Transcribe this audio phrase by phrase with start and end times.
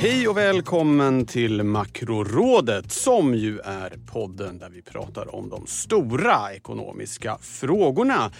[0.00, 6.54] Hej och välkommen till Makrorådet som ju är podden där vi pratar om de stora
[6.54, 8.32] ekonomiska frågorna.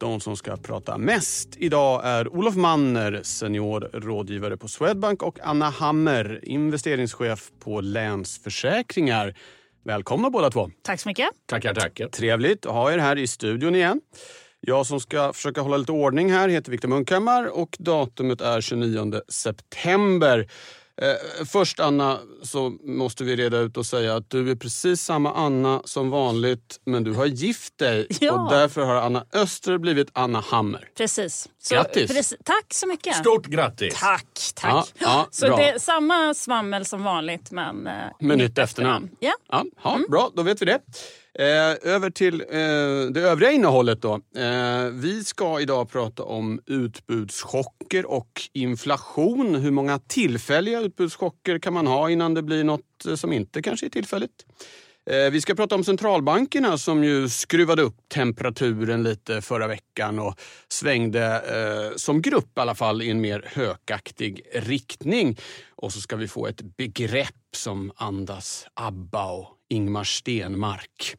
[0.00, 5.70] De som ska prata mest idag är Olof Manner, senior rådgivare på Swedbank och Anna
[5.70, 9.34] Hammer, investeringschef på Länsförsäkringar.
[9.84, 10.70] Välkomna båda två.
[10.82, 11.28] Tack så mycket.
[11.46, 12.08] Tackar, tackar.
[12.08, 14.00] Trevligt att ha er här i studion igen.
[14.60, 19.20] Jag som ska försöka hålla lite ordning här heter Viktor Munkhammar och datumet är 29
[19.28, 20.48] september.
[21.02, 25.32] Eh, först Anna, så måste vi reda ut och säga att du är precis samma
[25.34, 28.32] Anna som vanligt men du har gift dig Ja.
[28.32, 30.88] och därför har Anna Öster blivit Anna Hammer.
[30.96, 31.48] Precis.
[31.68, 32.10] Så, Grattis.
[32.12, 32.38] Precis.
[32.44, 33.16] Tack så mycket.
[33.16, 33.94] Stort grattis!
[34.00, 34.72] Tack, tack.
[34.72, 35.56] Ja, ja, så bra.
[35.56, 39.10] det är samma svammel som vanligt men eh, Med nytt efternamn.
[39.20, 39.32] Ja.
[39.50, 40.06] Ja, ja, Mm.
[40.10, 40.80] Bra, då vet vi det.
[41.38, 42.46] Eh, över till eh,
[43.10, 44.14] det övriga innehållet då.
[44.36, 49.54] Eh, vi ska idag prata om utbudschocker och inflation.
[49.54, 53.86] Hur många tillfälliga utbudschocker kan man ha innan det blir något eh, som inte kanske
[53.86, 54.46] är tillfälligt?
[55.10, 60.40] Eh, vi ska prata om centralbankerna som ju skruvade upp temperaturen lite förra veckan och
[60.68, 65.36] svängde eh, som grupp i alla fall i en mer hökaktig riktning.
[65.70, 71.16] Och så ska vi få ett begrepp som andas ABBA och Ingmar Stenmark.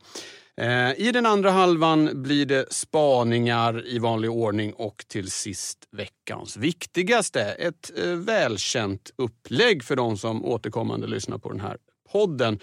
[0.58, 6.58] Eh, I den andra halvan blir det spaningar i vanlig ordning och till sist veckans
[6.58, 7.42] viktigaste.
[7.42, 11.78] Ett välkänt upplägg för de som återkommande lyssnar på den här
[12.12, 12.60] podden.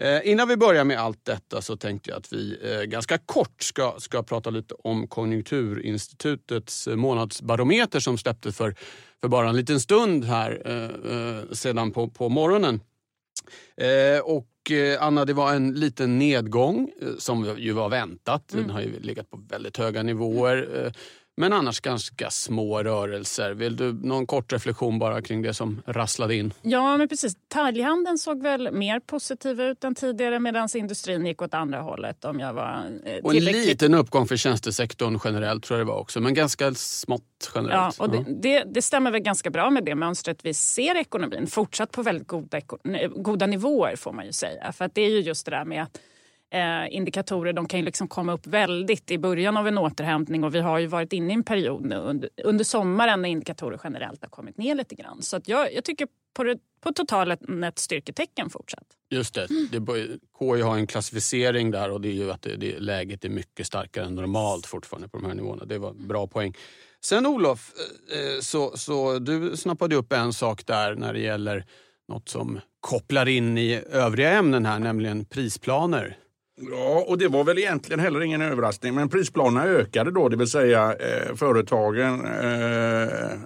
[0.00, 3.62] Eh, innan vi börjar med allt detta så tänkte jag att vi eh, ganska kort
[3.62, 8.74] ska, ska prata lite om Konjunkturinstitutets eh, månadsbarometer som släpptes för,
[9.20, 12.80] för bara en liten stund här eh, sedan på, på morgonen.
[13.76, 14.50] Eh, och
[14.98, 18.48] Anna, det var en liten nedgång som ju var väntat.
[18.48, 20.92] Den har ju legat på väldigt höga nivåer.
[21.36, 23.54] Men annars ganska små rörelser.
[23.54, 26.52] Vill du någon kort reflektion bara kring det som rasslade in?
[26.62, 27.34] ja, men precis.
[27.34, 32.40] Detaljhandeln såg väl mer positiv ut än tidigare medan industrin gick åt andra hållet om
[32.40, 36.20] jag var eh, Och en liten uppgång för tjänstesektorn generellt tror jag det var också.
[36.20, 38.00] Men ganska smått Ja, generellt.
[38.00, 41.46] och det, det, det stämmer väl ganska bra med det mönstret vi ser i ekonomin.
[41.46, 42.60] Fortsatt på väldigt goda,
[43.16, 44.72] goda nivåer får man ju säga.
[44.72, 45.98] För att det är ju just det där med att
[46.54, 50.54] eh, indikatorer de kan ju liksom komma upp väldigt i början av en återhämtning och
[50.54, 54.22] vi har ju varit inne i en period nu under, under sommaren när indikatorer generellt
[54.22, 55.22] har kommit ner lite grann.
[55.22, 58.86] Så att jag, jag tycker på, det, på totalen ett styrketecken fortsatt.
[59.10, 59.46] Just det.
[59.72, 63.24] det bör- KI har en klassificering där och det är ju att det, det, läget
[63.24, 65.64] är mycket starkare än normalt fortfarande på de här nivåerna.
[65.64, 66.54] Det var bra poäng.
[67.00, 67.72] Sen Olof,
[68.12, 71.64] eh, så, så du snappade upp en sak där när det gäller
[72.08, 76.16] något som kopplar in i övriga ämnen här, nämligen prisplaner.
[76.56, 78.94] Ja, och det var väl egentligen heller ingen överraskning.
[78.94, 83.44] Men prisplanerna ökade då, det vill säga eh, företagen eh, eh,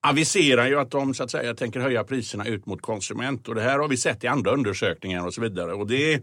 [0.00, 3.48] aviserar ju att de så att säga tänker höja priserna ut mot konsument.
[3.48, 5.72] Och det här har vi sett i andra undersökningar och så vidare.
[5.72, 6.20] Och det, eh,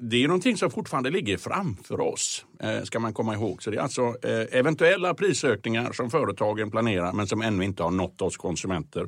[0.00, 3.62] det är någonting som fortfarande ligger framför oss, eh, ska man komma ihåg.
[3.62, 7.90] Så det är alltså eh, eventuella prisökningar som företagen planerar men som ännu inte har
[7.90, 9.06] nått oss konsumenter.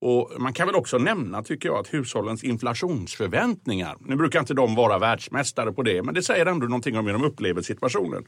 [0.00, 4.74] Och Man kan väl också nämna tycker jag att hushållens inflationsförväntningar, nu brukar inte de
[4.74, 8.24] vara världsmästare på det, men det säger ändå någonting om hur de upplever situationen.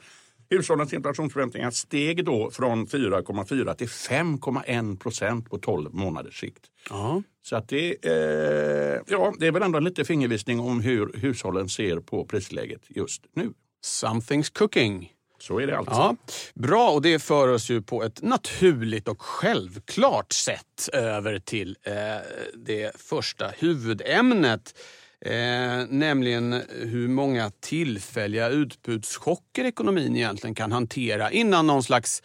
[0.51, 6.63] Hushållens inflationsförväntningar steg då från 4,4 till 5,1 procent på 12 månaders sikt.
[6.91, 7.23] Ja.
[7.43, 11.69] Så att det, eh, ja, det är väl ändå en lite fingervisning om hur hushållen
[11.69, 13.53] ser på prisläget just nu.
[13.85, 15.13] Something's cooking.
[15.43, 15.93] Så är det alltså.
[15.93, 16.17] Ja,
[16.55, 21.95] bra, och det för oss ju på ett naturligt och självklart sätt över till eh,
[22.55, 24.79] det första huvudämnet.
[25.21, 32.23] Eh, nämligen hur många tillfälliga utbudschocker ekonomin egentligen kan hantera innan någon slags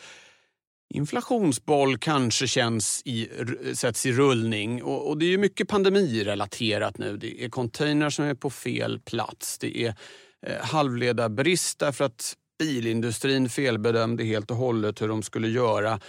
[0.93, 3.29] inflationsboll kanske känns i,
[3.73, 4.83] sätts i rullning.
[4.83, 7.17] Och, och det är ju mycket pandemirelaterat nu.
[7.17, 9.57] Det är containrar som är på fel plats.
[9.59, 9.95] Det är
[10.47, 15.99] eh, halvledarbrist därför att bilindustrin felbedömde helt och hållet hur de skulle göra.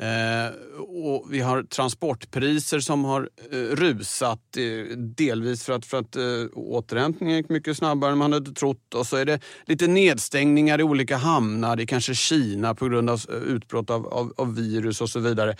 [0.00, 6.16] Eh, och vi har transportpriser som har eh, rusat, eh, delvis för att, för att
[6.16, 6.22] eh,
[6.54, 8.94] återhämtningen gick mycket snabbare än man hade trott.
[8.94, 13.20] Och så är det lite nedstängningar i olika hamnar, i kanske Kina på grund av
[13.28, 15.56] eh, utbrott av, av, av virus och så vidare.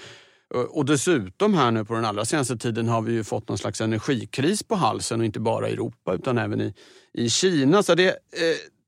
[0.55, 3.59] Eh, och dessutom här nu på den allra senaste tiden har vi ju fått någon
[3.59, 6.75] slags energikris på halsen och inte bara i Europa utan även i,
[7.13, 7.83] i Kina.
[7.83, 8.15] Så det, eh,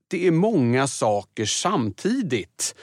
[0.08, 2.74] det är många saker samtidigt.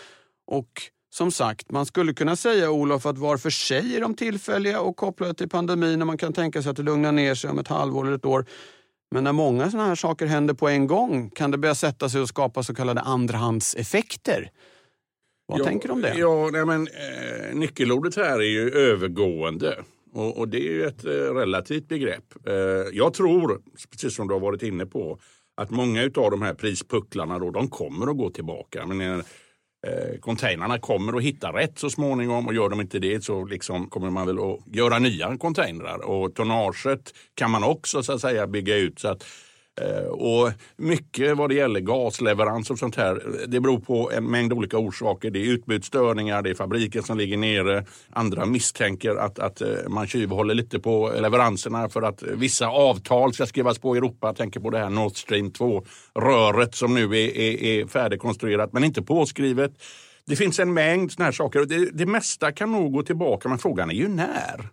[0.47, 0.69] Och
[1.13, 4.95] som sagt, man skulle kunna säga Olof att var för sig är de tillfälliga och
[4.95, 7.67] kopplade till pandemin och man kan tänka sig att det lugnar ner sig om ett
[7.67, 8.45] halvår eller ett år.
[9.11, 12.21] Men när många sådana här saker händer på en gång kan det börja sätta sig
[12.21, 14.51] och skapa så kallade andrahandseffekter.
[15.47, 16.13] Vad ja, tänker du om det?
[16.17, 19.83] Ja, nej men, eh, nyckelordet här är ju övergående.
[20.13, 22.47] Och, och, det är ju ett eh, relativt begrepp.
[22.47, 22.53] Eh,
[22.93, 23.61] jag tror,
[23.91, 25.19] precis som du har varit inne på,
[25.55, 28.85] att många av de här prispucklarna då, de kommer att gå tillbaka.
[28.85, 33.45] Men, eh, containrarna kommer att hitta rätt så småningom och gör de inte det så
[33.45, 36.05] liksom kommer man väl att göra nya containrar.
[36.05, 39.44] Och tonnaget kan man också så att säga bygga ut så att Eh,
[39.81, 44.53] Eh, och mycket vad det gäller gasleverans och sånt här, det beror på en mängd
[44.53, 45.31] olika orsaker.
[45.31, 47.85] Det är utbudsstörningar, det är fabriken som ligger nere.
[48.09, 53.45] Andra misstänker att, att eh, man tjuvhåller lite på leveranserna för att vissa avtal ska
[53.45, 54.27] skrivas på i Europa.
[54.27, 58.83] Jag tänker på det här Nord Stream 2-röret som nu är, är, är färdigkonstruerat men
[58.83, 59.71] inte påskrivet.
[60.25, 61.65] Det finns en mängd såna här saker.
[61.65, 64.69] Det, det mesta kan nog gå tillbaka men frågan är ju när.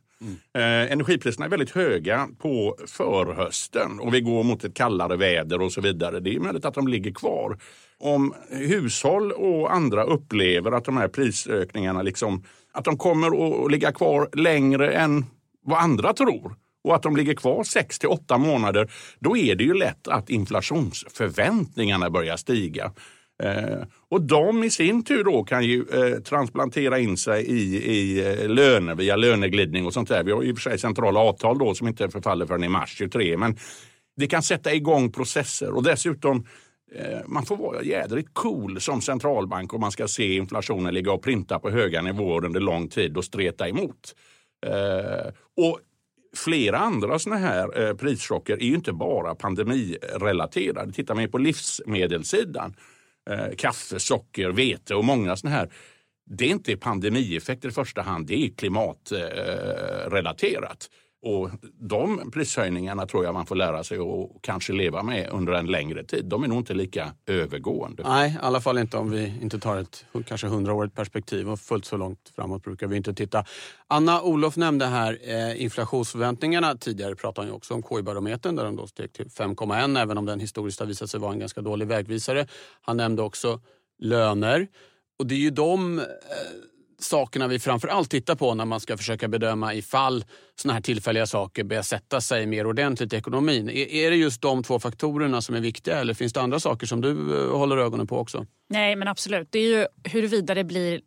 [0.55, 5.73] Eh, energipriserna är väldigt höga på förhösten och vi går mot ett kallare väder och
[5.73, 6.21] så vidare.
[6.21, 7.59] Det är möjligt att de ligger kvar.
[7.99, 13.93] Om hushåll och andra upplever att de här prisökningarna liksom, att de kommer att ligga
[13.93, 15.25] kvar längre än
[15.65, 19.65] vad andra tror och att de ligger kvar 6 till 8 månader, då är det
[19.65, 22.93] ju lätt att inflationsförväntningarna börjar stiga.
[23.43, 28.27] Eh, och de i sin tur då kan ju eh, transplantera in sig i, i
[28.27, 30.25] eh, löner via löneglidning och sånt där.
[30.25, 32.95] Vi har i och för sig centrala avtal då som inte förfaller förrän i mars
[32.97, 33.37] 23.
[33.37, 33.57] Men
[34.17, 36.47] det kan sätta igång processer och dessutom
[36.95, 41.23] eh, man får vara jädrigt cool som centralbank om man ska se inflationen ligga och
[41.23, 44.15] printa på höga nivåer under lång tid och streta emot.
[45.57, 45.79] Och
[46.37, 50.93] flera andra såna här prischocker är ju inte bara pandemirelaterade.
[50.93, 52.75] Tittar man på livsmedelssidan
[53.31, 55.73] eh, kaffe, socker, vete och många sådana här.
[56.31, 60.91] Det är inte pandemieffekter i första hand, det är klimatrelaterat.
[60.93, 65.53] Eh, och de prishöjningarna tror jag man får lära sig att kanske leva med under
[65.53, 66.25] en längre tid.
[66.25, 68.03] De är nog inte lika övergående.
[68.03, 71.85] Nej, i alla fall inte om vi inte tar ett kanske hundraårigt perspektiv och fullt
[71.85, 73.45] så långt framåt brukar vi inte titta.
[73.87, 76.77] Anna Olof nämnde här eh, inflationsförväntningarna.
[76.77, 80.41] Tidigare pratade hon också om KI-barometern där de då steg till 5,1 även om den
[80.41, 82.47] historiskt har visat sig vara en ganska dålig vägvisare.
[82.81, 83.61] Han nämnde också
[83.99, 84.69] löner.
[85.19, 86.05] Och det är ju de eh,
[87.05, 90.25] sakerna vi framför allt tittar på när man ska försöka bedöma ifall
[90.57, 93.69] såna här tillfälliga saker börjar sätta sig mer ordentligt i ekonomin.
[93.69, 97.01] Är, det just de två faktorerna som är viktiga eller finns det andra saker som
[97.01, 98.47] du eh, håller ögonen på också?
[98.69, 99.49] Nej, men absolut.
[99.51, 101.01] Det är ju huruvida det blir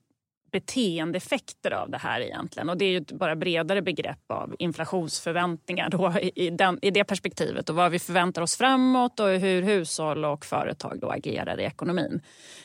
[0.56, 2.70] beteendeeffekter av det här egentligen.
[2.70, 7.04] Och det är ju ett bara bredare begrepp av inflationsförväntningar då, i, den, i det
[7.04, 11.64] perspektivet och vad vi förväntar oss framåt och hur hushåll och företag då agerar i
[11.64, 12.22] ekonomin.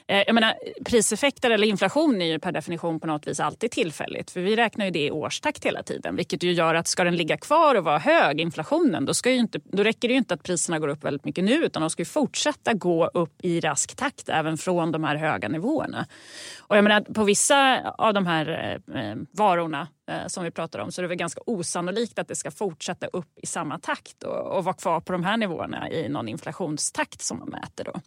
[0.06, 0.54] Eh, jag menar,
[0.84, 4.84] priseffekter eller inflation är ju per definition på något vis alltid tillfälligt för vi räknar
[4.84, 7.84] ju det i årstakt hela tiden vilket ju gör att ska den ligga kvar och
[7.84, 10.88] vara hög, inflationen, då, ska ju inte, då räcker det ju inte att priserna går
[10.88, 14.58] upp väldigt mycket nu utan de ska ju fortsätta gå upp i rask takt även
[14.58, 16.06] från de här höga nivåerna.
[16.70, 19.88] Och jag menar, på vissa av de här eh, eh, varorna.
[20.10, 23.06] Eh, som vi pratar om så är det väl ganska osannolikt att det ska fortsätta
[23.06, 27.20] upp i samma takt och, och vara kvar på de här nivåerna i någon inflationstakt
[27.20, 27.84] som man mäter.
[27.84, 28.00] Då.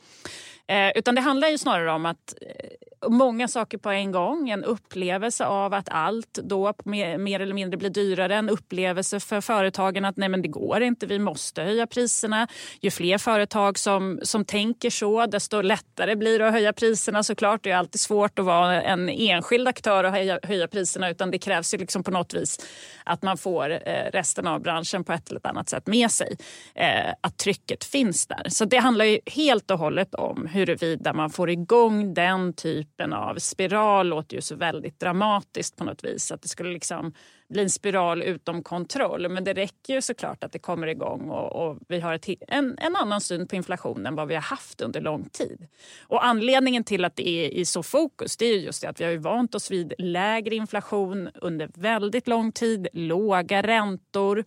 [0.68, 4.50] Eh, utan det handlar ju snarare om att eh, många saker på en gång.
[4.50, 8.36] En upplevelse av att allt då mer, mer, eller mindre blir dyrare.
[8.36, 12.48] En upplevelse för företagen att nej men det går inte, vi måste höja priserna.
[12.82, 17.64] Ju fler företag som, som tänker så, desto lättare blir det att höja priserna såklart.
[17.64, 21.38] Det är alltid svårt att vara en enskild aktör och höja, höja priserna utan det
[21.38, 22.58] krävs ju liksom liksom på något vis
[23.06, 26.38] att man får eh, resten av branschen på ett eller annat sätt med sig.
[26.76, 28.50] Eh, att trycket finns där.
[28.50, 33.36] Så det handlar ju helt och hållet om huruvida man får igång den typen av
[33.36, 34.06] spiral.
[34.06, 36.32] Det låter ju så väldigt dramatiskt på något vis.
[36.32, 37.14] Att det skulle liksom
[37.54, 39.30] bli en spiral utom kontroll.
[39.30, 42.78] Men det räcker ju såklart att det kommer igång och, och vi har ett, en,
[42.78, 45.68] en, annan syn på inflation än vad vi har haft under lång tid.
[46.02, 49.06] Och anledningen till att det är i så fokus det är just det att vi
[49.06, 54.44] har vant oss vid lägre inflation under väldigt lång tid, låga räntor.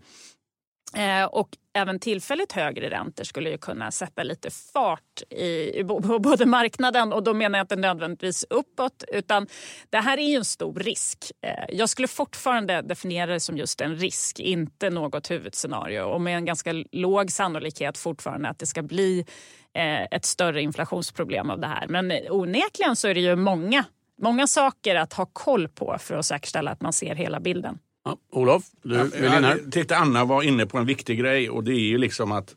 [0.95, 6.47] Eh, och även tillfälligt högre räntor skulle ju kunna sätta lite fart i, på både
[6.47, 9.47] marknaden och då menar jag inte nödvändigtvis uppåt utan
[9.91, 11.33] det här är ju en stor risk.
[11.43, 16.37] Eh, jag skulle fortfarande definiera det som just en risk, inte något huvudscenario och med
[16.37, 19.27] en ganska låg sannolikhet fortfarande att det ska bli
[19.75, 21.87] eh, ett större inflationsproblem av det här.
[21.89, 23.85] Men onekligen så är det ju många
[24.23, 27.79] många saker att ha koll på för att säkerställa att man ser hela bilden.
[28.07, 29.59] Ja, Olof, du vill in här.
[29.63, 32.55] Jag tyckte Anna var inne på en viktig grej och det är ju liksom att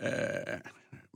[0.00, 0.54] eh,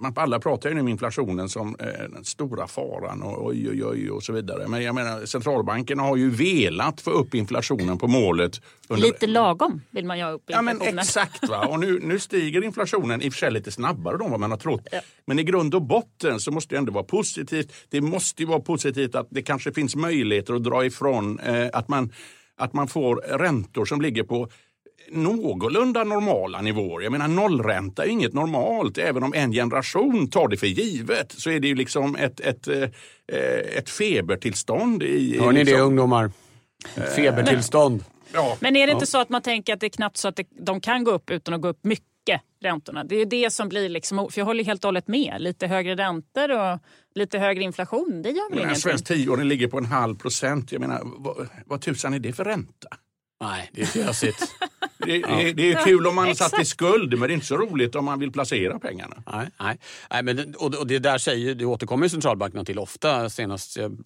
[0.01, 3.85] man alla pratar ju nu om inflationen som eh, den stora faran och oj, oj,
[3.85, 4.69] oj och så vidare.
[4.69, 8.61] Men jag menar centralbankerna har ju velat få upp inflationen på målet.
[8.89, 9.07] Under...
[9.07, 10.99] Lite lagom vill man ju ha upp Ja men inflationen.
[10.99, 11.49] exakt.
[11.49, 11.67] Va?
[11.67, 14.59] Och nu, nu stiger inflationen i och för sig lite snabbare än vad man har
[14.59, 14.89] trott.
[14.93, 15.01] Ja.
[15.25, 17.73] Men i grund och botten så måste det ändå vara positivt.
[17.89, 21.89] Det måste ju vara positivt att det kanske finns möjligheter att dra ifrån eh, att,
[21.89, 22.13] man,
[22.61, 24.49] att man får räntor som ligger på
[25.11, 27.03] någorlunda normala nivåer.
[27.03, 28.99] Jag menar nollränta är inget normalt.
[28.99, 32.69] Även om en generation tar det för givet så är det ju liksom ett, ett,
[32.69, 32.89] eh,
[33.77, 35.03] ett febertillstånd.
[35.03, 36.31] I, Hör ni det liksom, ungdomar?
[37.17, 38.05] Febertillstånd.
[38.33, 38.57] Ja.
[38.61, 40.47] Men är det inte så att man tänker att det är knappt så att det,
[40.51, 43.05] de kan gå upp utan att gå upp mycket, räntorna?
[43.05, 45.37] Det är det som blir liksom, för jag håller helt och hållet med.
[45.39, 46.79] Lite högre räntor och
[47.15, 48.81] lite högre inflation, det gör väl ingenting?
[48.81, 50.73] svensk tioåring ligger på en halv procent.
[50.73, 52.89] Jag menar, vad, vad tusan är det för ränta?
[53.41, 54.55] Nej, det är fjösigt.
[54.99, 56.51] Det, det, det är kul om man exakt.
[56.51, 59.23] satt i skuld men det är inte så roligt om man vill placera pengarna.
[59.33, 59.79] Nej, nej.
[60.11, 63.31] nej men, det- och, det där säger, det återkommer centralbankerna till ofta.
[63.31, 63.99] Senast jag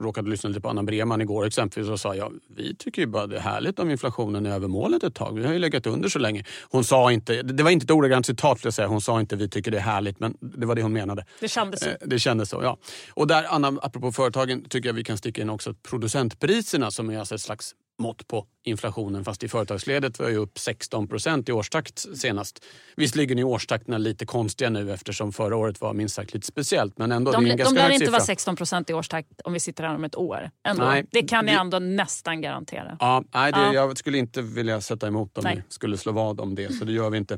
[0.00, 3.26] råkade lyssna lite på Anna Breman igår exempelvis och sa ja, vi tycker ju bara
[3.26, 5.38] det är härligt om inflationen är över målet ett tag.
[5.38, 6.44] Vi har ju legat under så länge.
[6.70, 9.48] Hon sa inte, det var inte ett ordagrant citat jag säga, hon sa inte vi
[9.48, 11.24] tycker det är härligt men det var det hon menade.
[11.40, 11.88] Det kändes så.
[11.88, 12.78] Eh, Det kändes så, ja.
[13.10, 17.10] Och där, Anna, apropå företagen, tycker jag vi kan sticka in också att producentpriserna som
[17.10, 21.48] är alltså ett slags mått på inflationen fast i företagsledet var ju upp 16 procent
[21.48, 22.64] i årstakt senast.
[22.96, 27.12] Visserligen är årstakterna lite konstiga nu eftersom förra året var minst sagt lite speciellt men
[27.12, 28.12] ändå De, det är en de ganska lär inte siffra.
[28.12, 30.50] vara 16 procent i årstakt om vi sitter här om ett år.
[30.68, 30.84] Ändå.
[30.84, 32.96] Nej, det kan ni det- ändå nästan garantera.
[33.00, 33.74] Ja, nej, det, Ja.
[33.74, 35.56] Jag skulle inte vilja sätta emot om Nej.
[35.56, 37.34] vi skulle slå vad om det, så det gör vi inte.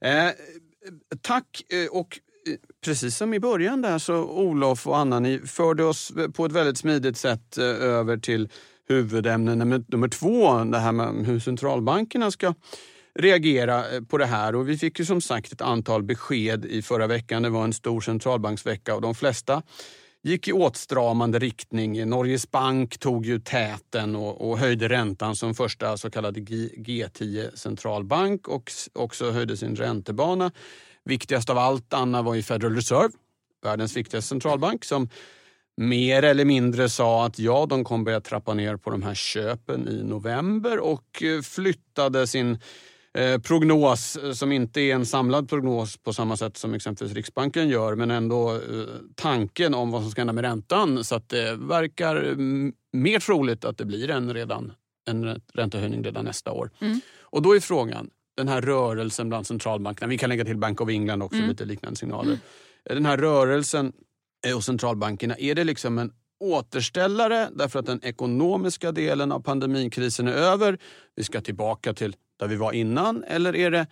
[0.00, 0.28] Eh,
[1.20, 2.54] tack eh, och eh,
[2.84, 6.78] precis som i början där så Olof och Anna, ni förde oss på ett väldigt
[6.78, 8.48] smidigt sätt eh, över till
[8.88, 12.54] huvudämne nummer, nummer två, det här med hur centralbankerna ska
[13.14, 14.54] reagera eh, på det här.
[14.54, 17.42] Och vi fick ju som sagt ett antal besked i förra veckan.
[17.42, 19.62] Det var en stor centralbanksvecka och de flesta
[20.22, 22.08] gick i åtstramande riktning.
[22.08, 28.48] Norges bank tog ju täten och, och höjde räntan som första så kallade G10 centralbank
[28.48, 30.52] och också höjde sin räntebana.
[31.04, 33.10] Viktigast av allt, Anna, var ju Federal Reserve,
[33.62, 35.08] världens viktigaste centralbank, som
[35.76, 39.88] mer eller mindre sa att ja, de kommer börja trappa ner på de här köpen
[39.88, 42.58] i november och eh, flyttade sin
[43.14, 47.68] eh, prognos eh, som inte är en samlad prognos på samma sätt som exempelvis Riksbanken
[47.68, 48.60] gör men ändå
[49.14, 53.64] tanken om vad som ska hända med räntan så att det verkar mm, mer troligt
[53.64, 54.72] att det blir en, redan,
[55.08, 56.70] en räntehöjning redan nästa år.
[57.20, 60.88] Och då är frågan, den här rörelsen bland centralbankerna, vi kan lägga till Bank of
[60.88, 62.38] England också, lite liknande signaler.
[62.84, 63.92] Den här rörelsen
[64.46, 70.28] Eh, och centralbankerna, är det liksom en återställare därför att den ekonomiska delen av pandemikrisen
[70.28, 70.78] är över?
[71.16, 73.86] Vi ska tillbaka till där vi var innan eller är det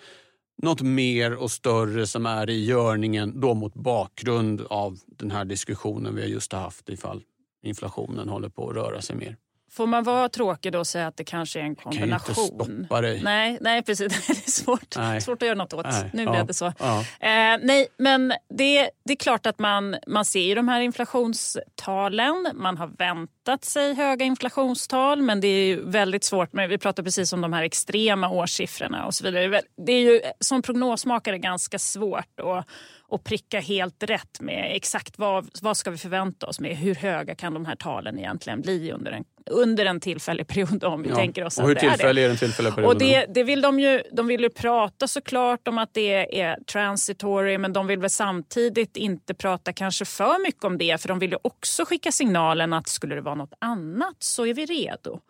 [0.63, 6.15] något mer och större som är i görningen då mot bakgrund av den här diskussionen
[6.15, 7.23] vi just har haft ifall
[7.63, 9.37] inflationen håller på att röra sig mer?
[9.73, 12.19] Får man vara tråkig då och säga att det kanske är en kan ju inte
[12.19, 12.79] kombination?
[12.85, 13.23] stoppa dig.
[13.23, 14.27] Nej, nej, precis.
[14.27, 15.21] Det är svårt, Nej.
[15.21, 15.87] svårt att göra något åt.
[15.91, 16.73] Nej, Nu ja, blev det så.
[16.79, 16.99] ja.
[17.01, 22.49] Eh, nej, men det, det är klart att man, man ser ju de här inflationstalen.
[22.55, 26.53] Man har väntat sig höga inflationstal men det är ju väldigt svårt.
[26.53, 29.63] Men vi pratar precis om de här extrema årssiffrorna och så vidare.
[29.87, 32.67] Det är ju som prognosmakare ganska svårt att,
[33.11, 36.77] att pricka helt rätt med exakt vad, vad ska vi förvänta oss med.
[36.77, 41.03] Hur höga kan de här talen egentligen bli under en, under en tillfällig period om
[41.03, 41.15] vi Ja.
[41.15, 41.97] tänker oss och hur att det är det.
[41.97, 42.97] tillfällig är den tillfälliga perioden?
[42.97, 46.57] Och det, det vill de ju, de vill ju prata såklart om att det är
[46.73, 51.19] transitory men de vill väl samtidigt inte prata kanske för mycket om det för de
[51.19, 55.21] vill ju också skicka signalen att skulle det vara något annat så är vi redo.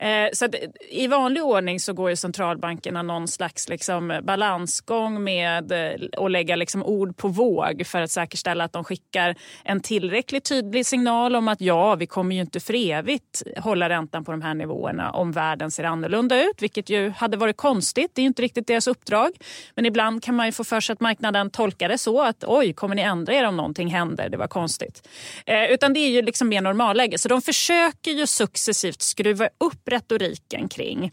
[0.00, 5.24] Eh, så att, eh, I vanlig ordning så går ju centralbankerna någon slags liksom balansgång
[5.24, 9.80] med eh, att lägga liksom ord på våg för att säkerställa att de skickar en
[9.80, 14.30] tillräckligt tydlig signal om att ja, vi kommer ju inte för evigt hålla räntan på
[14.32, 18.10] de här nivåerna om världen ser annorlunda ut, vilket ju hade varit konstigt.
[18.14, 19.30] Det är ju inte riktigt deras uppdrag.
[19.74, 22.72] Men ibland kan man ju få för sig att marknaden tolkar det så att oj,
[22.72, 24.28] kommer ni ändra er om någonting händer?
[24.28, 25.08] Det var konstigt.
[25.46, 27.18] Eh, utan det är ju liksom mer normalläge.
[27.18, 31.12] Så de försöker ju successivt skruva upp retoriken kring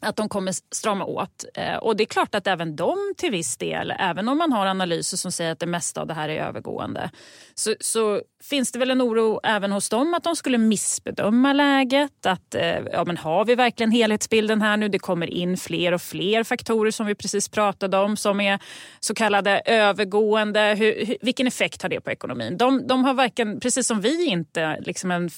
[0.00, 1.44] att de kommer strama åt.
[1.54, 4.66] Eh, och det är klart att även de till viss del, även om man har
[4.66, 7.10] analyser som säger att det mesta av det här är övergående,
[7.54, 12.26] så, så finns det väl en oro även hos dem att de skulle missbedöma läget.
[12.26, 14.88] Att eh, ja, men har vi verkligen helhetsbilden här nu?
[14.88, 18.58] Det kommer in fler och fler faktorer som vi precis pratade om som är
[19.00, 20.60] så kallade övergående.
[20.78, 22.56] Hur, hur, vilken effekt har det på ekonomin?
[22.56, 25.30] De, de har varken, precis som vi inte, liksom en,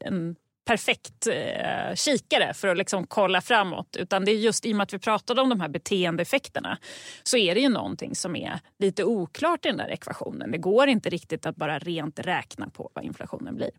[0.00, 0.36] en
[0.68, 3.96] perfekt eh, kikare för att liksom kolla framåt.
[3.96, 6.78] Utan det är just i och med att vi pratade om de här beteendeeffekterna
[7.22, 10.50] så är det ju någonting som är lite oklart i den där ekvationen.
[10.50, 13.70] Det går inte riktigt att bara rent räkna på vad inflationen blir.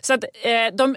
[0.00, 0.96] Så att, eh, de,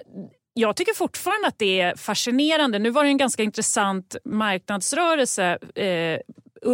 [0.53, 2.79] jag tycker fortfarande att det är fascinerande.
[2.79, 6.19] Nu var det en ganska intressant marknadsrörelse eh,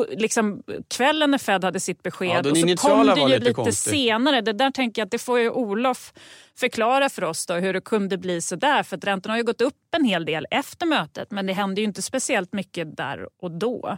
[0.09, 3.71] liksom, kvällen när Fed hade sitt besked ja, och så kom det ju lite, lite
[3.71, 4.41] senare.
[4.41, 6.13] Det där tänker jag att det får ju Olof
[6.59, 8.83] förklara för oss då, hur det kunde bli så där.
[8.83, 11.81] För att räntorna har ju gått upp en hel del efter mötet men det hände
[11.81, 13.97] ju inte speciellt mycket där och då.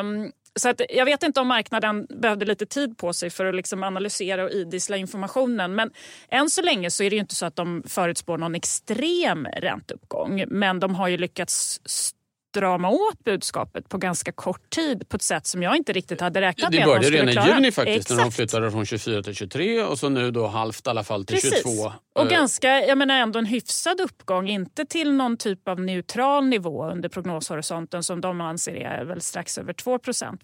[0.00, 3.54] Um, så att jag vet inte om marknaden behövde lite tid på sig för att
[3.54, 5.74] liksom analysera och idissla informationen.
[5.74, 5.90] Men
[6.28, 10.44] än så länge så är det inte så att de förutspår någon extrem ränteuppgång.
[10.48, 11.80] Men de har ju lyckats
[12.52, 16.40] strama åt budskapet på ganska kort tid på ett sätt som jag inte riktigt hade
[16.40, 16.80] räknat med.
[16.80, 18.18] Det började redan i juni faktiskt Exakt.
[18.18, 21.24] när de flyttade från 24 till 23 och så nu då halvt i alla fall
[21.24, 21.62] till Precis.
[21.62, 21.92] 22.
[22.14, 26.90] Och ganska, jag menar ändå en hyfsad uppgång, inte till någon typ av neutral nivå
[26.90, 30.42] under prognoshorisonten som de anser är väl strax över 2 procent.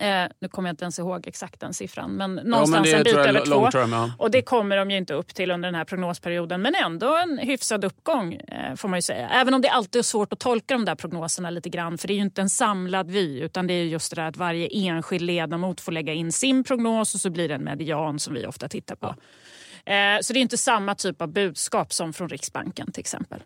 [0.00, 3.04] Eh, nu kommer jag inte ens ihåg exakt den siffran, men någonstans ja, men en
[3.04, 3.70] bit över två.
[3.70, 4.10] Term, ja.
[4.18, 6.62] Och det kommer de ju inte upp till under den här prognosperioden.
[6.62, 9.28] Men ändå en hyfsad uppgång eh, får man ju säga.
[9.28, 11.98] Även om det alltid är svårt att tolka de där prognoserna lite grann.
[11.98, 14.36] För det är ju inte en samlad vy utan det är just det där att
[14.36, 18.34] varje enskild ledamot får lägga in sin prognos och så blir det en median som
[18.34, 19.06] vi ofta tittar på.
[19.06, 19.14] Ja.
[19.88, 23.42] Eh, så det är inte samma typ av budskap som från Riksbanken till exempel.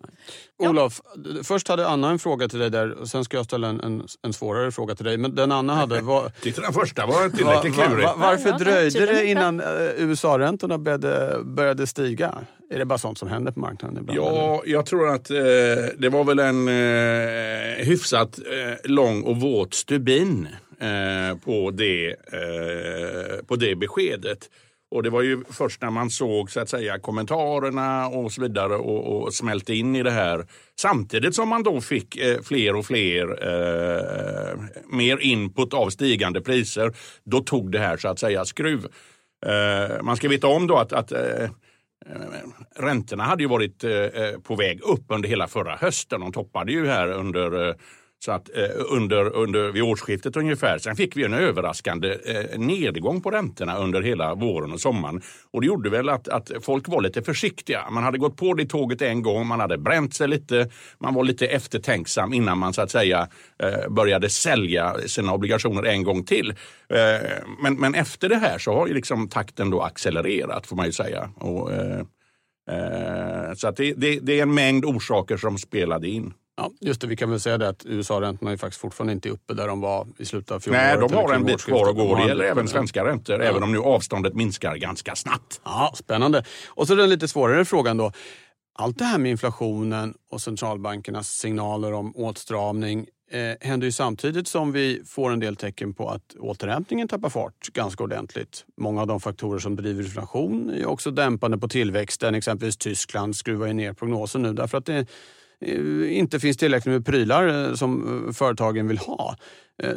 [0.58, 0.68] Ja.
[0.68, 1.00] Olof,
[1.42, 4.06] först hade Anna en fråga till dig där och sen ska jag ställa en, en,
[4.22, 5.16] en svårare fråga till dig.
[5.16, 6.32] Men den Anna hade var...
[6.40, 8.06] Tyckte den första var tillräckligt var, klurig.
[8.06, 12.34] Var, varför ja, dröjde det innan uh, USA-räntorna började, började stiga?
[12.70, 14.18] Är det bara sånt som händer på marknaden ibland?
[14.18, 14.72] Ja, eller?
[14.72, 15.37] jag tror att eh,
[15.99, 20.49] det var väl en eh, hyfsat eh, lång och våt stubin
[20.80, 24.49] eh, på, det, eh, på det beskedet.
[24.92, 28.75] Och det var ju först när man såg så att säga kommentarerna och så vidare
[28.75, 30.46] och, och smälte in i det här.
[30.80, 36.92] Samtidigt som man då fick eh, fler och fler eh, mer input av stigande priser.
[37.25, 38.87] Då tog det här så att säga skruv.
[39.46, 41.50] Eh, man ska veta om då att, att eh, eh
[42.76, 46.20] räntorna hade ju varit eh, eh, på väg upp under hela förra hösten.
[46.20, 47.74] De toppade ju här under eh,
[48.24, 50.78] så att, eh, under, under, vid årsskiftet ungefär.
[50.78, 55.22] Sen fick vi en överraskande eh, nedgång på räntorna under hela våren och sommaren.
[55.50, 57.90] Och det gjorde väl att, att folk var lite försiktiga.
[57.90, 60.68] Man hade gått på det tåget en gång, man hade bränt sig lite.
[60.98, 63.28] Man var lite eftertänksam innan man så att säga
[63.62, 66.50] eh, började sälja sina obligationer en gång till.
[66.88, 67.28] Eh,
[67.62, 70.92] men, men efter det här så har ju liksom takten då accelererat får man ju
[70.92, 71.30] säga.
[71.37, 72.00] Och, eh,
[72.70, 76.35] eh, så att det, det, det är en mängd orsaker som spelade in.
[76.56, 79.54] Ja, just det, vi kan väl säga det att USA-räntorna är faktiskt fortfarande inte uppe
[79.54, 81.00] där de var i slutet av fjolåret.
[81.00, 82.16] Nej, de har en bit kvar att gå.
[82.16, 83.48] Det gäller även svenska räntor, ja.
[83.48, 85.60] även om nu avståndet minskar ganska snabbt.
[85.64, 86.44] Ja, Spännande.
[86.68, 88.12] Och så den lite svårare frågan då.
[88.74, 94.72] Allt det här med inflationen och centralbankernas signaler om åtstramning eh, händer ju samtidigt som
[94.72, 98.64] vi får en del tecken på att återhämtningen tappar fart ganska ordentligt.
[98.76, 102.34] Många av de faktorer som driver inflation är också dämpande på tillväxten.
[102.34, 105.06] Exempelvis Tyskland skruvar ju ner prognosen nu därför att det
[106.11, 109.37] inte finns tillräckligt med prylar eh, som eh, företagen vill ha.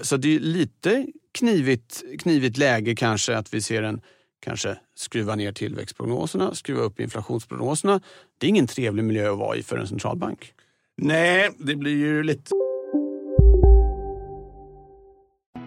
[0.02, 4.02] Så det är lite knivigt, knivigt läge kanske att vi ser en
[4.42, 8.02] kanske skruva ner tillväxtprognoserna, skruva upp inflationsprognoserna.
[8.38, 10.54] Det är ingen trevlig miljö att vara i för en centralbank.
[10.98, 12.52] Nej, det blir ju lite...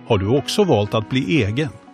[0.06, 1.68] Har du också valt att bli egen?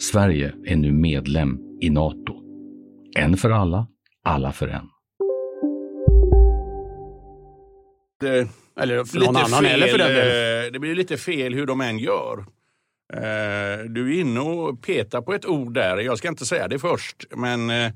[0.00, 2.42] Sverige är nu medlem i Nato.
[3.16, 3.86] En för alla,
[4.24, 4.88] alla för en.
[8.20, 8.48] Det,
[8.80, 10.10] eller för någon annan fel, eller för den
[10.66, 12.38] eh, Det blir lite fel hur de än gör.
[13.12, 15.98] Eh, du är inne och petar på ett ord där.
[15.98, 17.92] Jag ska inte säga det först, men eh,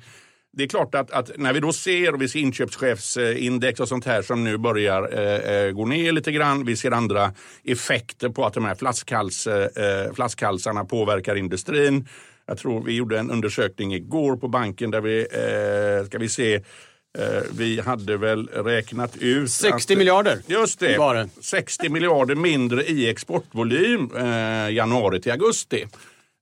[0.57, 4.05] det är klart att, att, när vi då ser, och vi ser inköpschefsindex och sånt
[4.05, 6.65] här som nu börjar eh, eh, gå ner lite grann.
[6.65, 7.33] Vi ser andra
[7.65, 12.09] effekter på att de här flaskhals, eh, flaskhalsarna påverkar industrin.
[12.47, 16.55] Jag tror vi gjorde en undersökning igår på banken där vi, eh, ska vi se,
[16.55, 19.51] eh, vi hade väl räknat ut...
[19.51, 21.13] 60 att, miljarder Just det.
[21.15, 21.29] det.
[21.41, 25.87] 60 miljarder mindre i exportvolym eh, januari till augusti.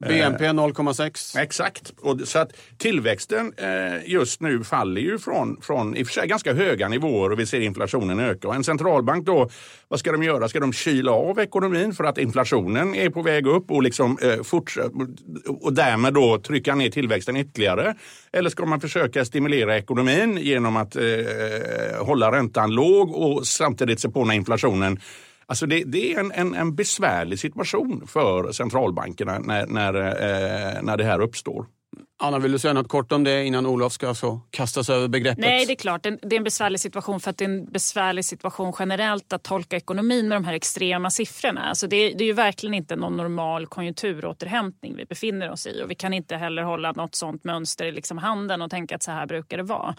[0.01, 1.39] BNP 0,6.
[1.39, 1.93] Exakt.
[2.01, 6.29] Och, så att tillväxten eh, just nu faller ju från, från i och för sig
[6.29, 8.49] ganska höga nivåer och vi ser inflationen öka.
[8.49, 9.51] Och en centralbank då,
[9.89, 10.49] vad ska de göra?
[10.49, 14.59] Ska de kyla av ekonomin för att inflationen är på väg upp och, liksom, eh,
[15.61, 17.95] och därmed då trycka ner tillväxten ytterligare?
[18.33, 21.03] Eller ska man försöka stimulera ekonomin genom att eh,
[22.01, 25.01] hålla räntan låg och samtidigt se på när inflationen
[25.47, 30.97] Alltså det, det är en, en, en, besvärlig situation för centralbankerna när, när, eh, när
[30.97, 31.67] det här uppstår.
[32.19, 35.09] Anna, vill du säga något kort om det innan Olof ska så kasta sig över
[35.09, 35.39] begreppet?
[35.39, 36.03] Nej, det är klart.
[36.03, 39.77] Det är en besvärlig situation för att det är en besvärlig situation generellt att tolka
[39.77, 41.61] ekonomin med de här extrema siffrorna.
[41.61, 45.91] Alltså det, det är ju verkligen inte någon normal konjunkturåterhämtning vi befinner oss i och
[45.91, 49.11] vi kan inte heller hålla något sånt mönster i liksom handen och tänka att så
[49.11, 49.97] här brukar det vara.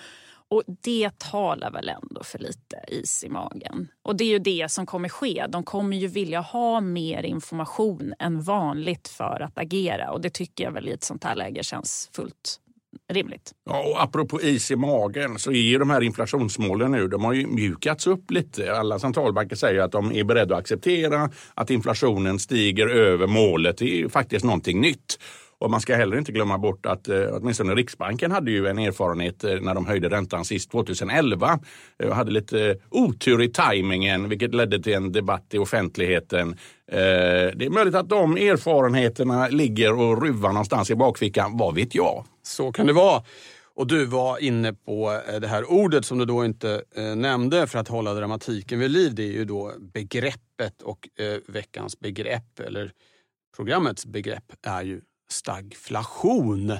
[0.49, 3.87] Och det talar väl ändå för lite is i magen.
[4.03, 5.45] Och det är ju det som kommer ske.
[5.49, 10.63] De kommer ju vilja ha mer information än vanligt för att agera och det tycker
[10.63, 12.59] jag väl i ett sånt här läge känns fullt
[13.13, 13.51] rimligt.
[13.65, 17.47] Ja, och apropå is i magen så är de här inflationsmålen nu, de har ju
[17.47, 18.73] mjukats upp lite.
[18.73, 23.77] Alla centralbanker säger att de är beredda att acceptera att inflationen stiger över målet.
[23.77, 25.19] Det är ju faktiskt någonting nytt.
[25.59, 29.43] Och man ska heller inte glömma bort att eh, åtminstone Riksbanken hade ju en erfarenhet
[29.43, 31.59] eh, när de höjde räntan sist 2011
[31.99, 36.49] och eh, hade lite otur i tajmingen vilket ledde till en debatt i offentligheten.
[36.91, 36.97] Eh,
[37.55, 42.25] det är möjligt att de erfarenheterna ligger och ruvar någonstans i bakfickan, vad vet jag?
[42.43, 43.23] Så kan det vara.
[43.75, 47.67] Och du var inne på eh, det här ordet som du då inte eh, nämnde
[47.67, 49.15] för att hålla dramatiken vid liv.
[49.15, 52.91] Det är ju då begreppet och eh, veckans begrepp, eller
[53.55, 56.79] programmets begrepp, är ju stagflation.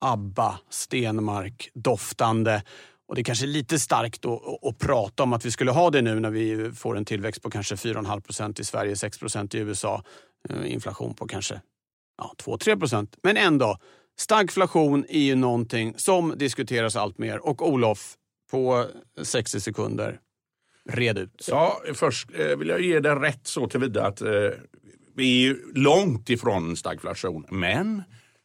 [0.00, 2.62] ABBA, Stenmark, doftande.
[3.08, 5.90] Och det är kanske är lite starkt att, att prata om att vi skulle ha
[5.90, 9.54] det nu när vi får en tillväxt på kanske 4,5 procent i Sverige, 6 procent
[9.54, 10.02] i USA.
[10.48, 11.60] Eh, inflation på kanske
[12.18, 13.16] ja, 2-3 procent.
[13.22, 13.78] Men ändå,
[14.18, 17.46] stagflation är ju någonting som diskuteras allt mer.
[17.46, 18.16] Och Olof,
[18.50, 18.86] på
[19.22, 20.20] 60 sekunder,
[20.88, 21.46] red ut.
[21.50, 24.30] Ja, först eh, vill jag ge dig rätt så tillvida att eh,
[25.16, 27.46] vi är långt ifrån stagflation.
[27.50, 28.02] Men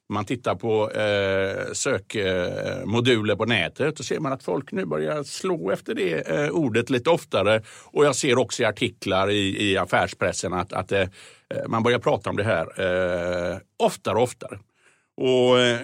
[0.10, 5.72] man tittar på eh, sökmoduler på nätet och ser man att folk nu börjar slå
[5.72, 7.62] efter det eh, ordet lite oftare.
[7.86, 12.00] Och jag ser också i artiklar i, i affärspressen att, att eh, eh man börjar
[12.00, 14.60] prata om det här eh, oftare och oftare.
[15.18, 15.80] Och, eh,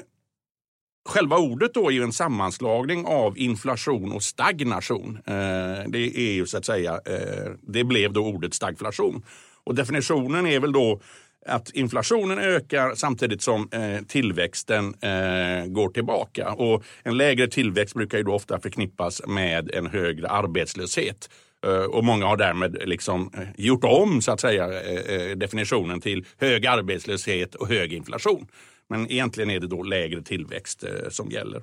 [1.09, 5.17] Själva ordet då är ju en sammanslagning av inflation och stagnation.
[5.25, 9.23] Eh, det är ju så att säga, eh, det blev då ordet stagflation.
[9.63, 11.01] Och definitionen är väl då
[11.45, 16.51] att inflationen ökar samtidigt som eh, tillväxten eh, går tillbaka.
[16.51, 21.29] Och en lägre tillväxt brukar ju då ofta förknippas med en högre arbetslöshet.
[21.65, 26.01] Eh, och många har därmed liksom eh, gjort om så att säga eh, eh, definitionen
[26.01, 28.47] till hög arbetslöshet och hög inflation.
[28.89, 31.61] Men egentligen är det då lägre tillväxt eh, som gäller.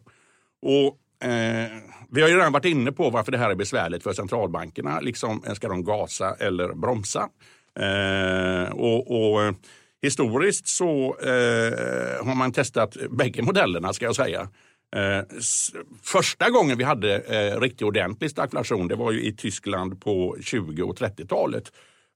[0.62, 1.70] Och Eh,
[2.10, 5.00] vi har ju redan varit inne på varför det här är besvärligt för centralbankerna.
[5.00, 7.28] Liksom, ska de gasa eller bromsa?
[7.78, 9.52] Eh, och, och, eh,
[10.02, 14.48] historiskt så eh, har man testat bägge modellerna ska jag säga.
[14.96, 15.20] Eh,
[16.02, 20.82] första gången vi hade eh, riktigt ordentlig stagflation det var ju i Tyskland på 20
[20.82, 21.72] och 30-talet.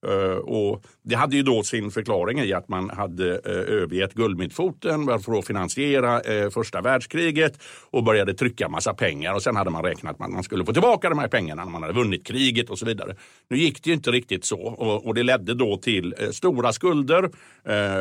[0.07, 5.07] Eh, och det hade ju då sin förklaring i att man hade eh, övergett guldmyntfoten
[5.23, 9.35] för att finansiera eh, första världskriget och började trycka massa pengar.
[9.35, 11.73] Och sen hade man räknat med att man skulle få tillbaka de här pengarna när
[11.73, 13.17] man hade vunnit kriget och så vidare.
[13.51, 17.25] Nu gick det ju inte riktigt så och, och det ledde då till stora skulder.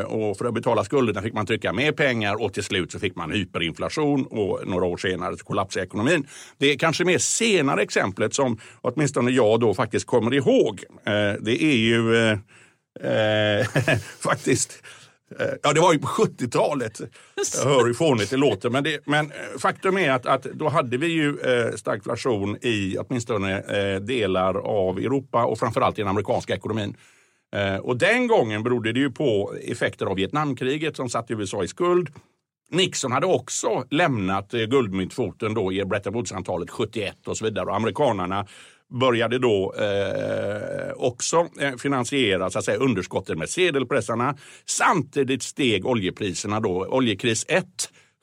[0.06, 3.16] och för att betala skulderna fick man trycka mer pengar och till slut så fick
[3.16, 6.26] man hyperinflation och några år senare så kollapsade ekonomin.
[6.58, 10.84] Det är kanske mer senare exemplet som åtminstone jag då faktiskt kommer ihåg.
[11.40, 12.38] det är ju ju eh,
[13.10, 13.66] eh
[14.18, 14.82] faktiskt
[15.38, 17.00] eh, Ja, det var ju på 70-talet.
[17.56, 18.70] Jag hör hur fånigt det låter.
[18.70, 22.96] Men, det, men eh, faktum är att, att då hade vi ju eh, stagflation i
[22.98, 26.96] åtminstone eh, delar av Europa och framförallt i den amerikanska ekonomin.
[27.56, 31.68] Eh, och den gången berodde det ju på effekter av Vietnamkriget som satte USA i
[31.68, 32.08] skuld.
[32.70, 37.66] Nixon hade också lämnat eh, guldmyntfoten då i Bretton Woods-antalet 71 och så vidare.
[37.66, 38.46] Och amerikanerna
[38.92, 44.36] började då eh, också eh, finansiera så att säga, underskottet med sedelpressarna.
[44.66, 46.86] Samtidigt steg oljepriserna då.
[46.86, 47.64] Oljekris 1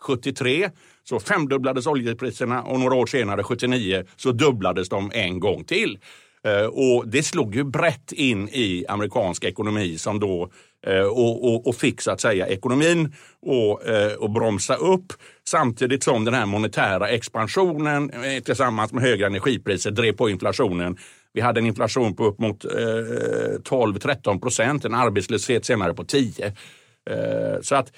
[0.01, 0.69] 73
[1.03, 5.99] Så femdubblades oljepriserna och några år senare, 79, så dubblades de en gång till.
[6.43, 10.49] Eh, och det slog ju brett in i amerikansk ekonomi som då eh,
[10.87, 15.13] Eh, och, och, och fick så att säga ekonomin och, eh, och bromsa upp
[15.47, 20.97] samtidigt som den här monetära expansionen eh, tillsammans med högre energipriser drev på inflationen.
[21.33, 26.53] Vi hade en inflation på upp mot 12-13 procent, en arbetslöshet senare på 10.
[27.61, 27.91] Så att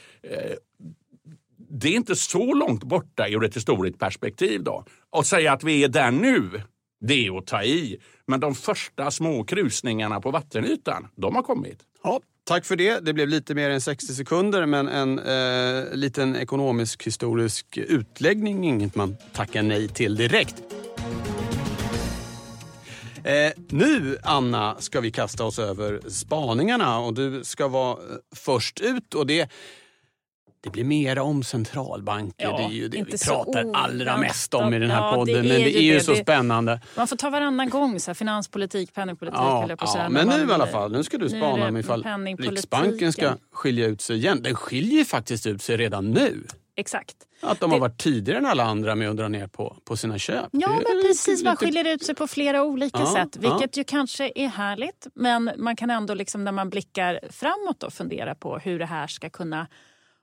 [1.70, 4.63] det är inte så långt borta ur ett historiskt perspektiv.
[4.63, 4.86] Då.
[5.12, 6.62] Att säga att vi är där nu,
[7.02, 7.98] det är att ta i.
[8.28, 11.80] Men de första små krusningarna på vattenytan, de har kommit.
[12.04, 12.20] Ja,
[12.51, 12.99] tack för det.
[12.99, 18.95] Det blev lite mer än 60 sekunder, men en eh, liten ekonomisk historisk utläggning, inget
[18.95, 20.55] man tackar nej till direkt.
[23.23, 27.97] Eh, nu, Anna, ska vi kasta oss över spaningarna och du ska vara eh,
[28.35, 29.13] först ut.
[29.13, 29.49] Och det
[30.63, 32.45] det blir mera om centralbanker.
[32.45, 35.15] Ja, det är ju det vi inte pratar allra mest om i den här Ja,
[35.15, 35.34] podden.
[35.36, 36.00] det men det är ju det.
[36.04, 36.82] så spännande.
[36.97, 40.54] Man får ta varannan gång, så här, finanspolitik, penningpolitik Ja, på ja, men nu i
[40.54, 40.91] alla fall.
[40.91, 42.04] Nu ska du spana om ifall.
[42.39, 44.41] Riksbanken ska skilja ut sig igen.
[44.43, 46.43] Den skiljer faktiskt ut sig redan nu.
[46.76, 47.15] Exakt.
[47.41, 50.17] Att de har varit tidigare än alla andra med att dra ner på, på sina
[50.17, 50.45] köp.
[50.52, 51.43] Ja, men precis.
[51.43, 53.38] Man skiljer ut sig på flera olika Ja, sätt.
[53.41, 53.50] ja.
[53.50, 55.08] Vilket ju kanske är härligt.
[55.13, 59.08] Men man kan ändå liksom, när man blickar framåt då, fundera på hur det här
[59.08, 59.67] ska kunna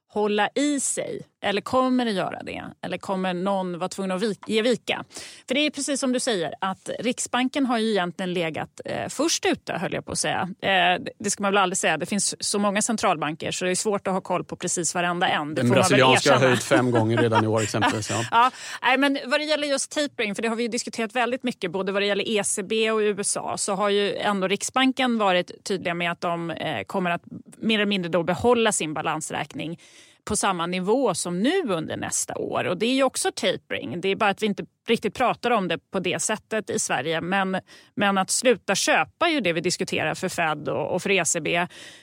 [0.09, 1.21] hålla i sig.
[1.41, 2.65] Eller kommer det göra det?
[2.83, 5.05] Eller kommer någon vara tvungen att vik- ge vika?
[5.49, 9.47] För det är precis som du säger att Riksbanken har ju egentligen legat eh, först
[9.47, 10.49] ute höll jag på att säga.
[10.63, 11.97] Eh, det ska man väl aldrig säga.
[11.97, 15.29] Det finns så många centralbanker så det är svårt att ha koll på precis varenda
[15.29, 15.55] en.
[15.55, 18.11] Det Den brasilianska har höjt fem gånger redan i år exempelvis.
[18.11, 18.25] Ja.
[18.31, 18.51] Ja,
[18.83, 21.93] nej, men vad det gäller just tapering, för det har vi diskuterat väldigt mycket, både
[21.93, 26.21] vad det gäller ECB och USA, så har ju ändå Riksbanken varit tydliga med att
[26.21, 27.23] de eh, kommer att
[27.59, 29.79] mer eller mindre då behålla sin balansräkning
[30.29, 32.65] på samma nivå som nu under nästa år.
[32.65, 34.01] Och Det är ju också tapering.
[34.01, 37.21] Det är bara att vi inte riktigt pratar om det på det sättet i Sverige.
[37.21, 37.57] Men,
[37.95, 41.57] men att sluta köpa är ju det vi diskuterar för Fed och, och för ECB.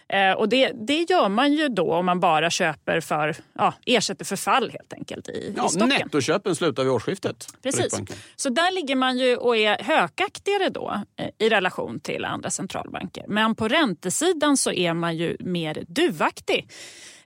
[0.09, 4.25] Eh, och det, det gör man ju då om man bara köper för, ja, ersätter
[4.25, 5.89] förfall helt enkelt i, Ja, i stocken.
[5.89, 7.47] nettoköpen slutar vid årsskiftet.
[7.63, 7.99] Precis.
[8.35, 13.25] Så där ligger man ju och är hökaktigare då eh, i relation till andra centralbanker.
[13.27, 16.69] Men på räntesidan så är man ju mer duvaktig.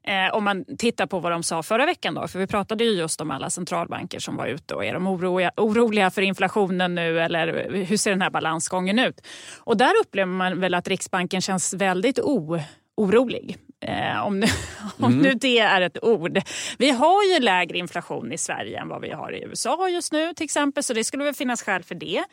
[0.09, 2.13] Eh, om man tittar på vad de sa förra veckan.
[2.13, 4.75] Då, för Vi pratade ju just om alla centralbanker som var ute.
[4.75, 9.21] och Är de oroliga, oroliga för inflationen nu eller hur ser den här balansgången ut?
[9.59, 12.59] Och Där upplever man väl att Riksbanken känns väldigt o,
[12.97, 13.57] orolig.
[13.81, 14.47] Eh, om nu,
[14.99, 16.41] om nu det är ett ord.
[16.77, 20.33] Vi har ju lägre inflation i Sverige än vad vi har i USA just nu
[20.33, 20.83] till exempel.
[20.83, 22.23] Så det skulle väl finnas skäl för det.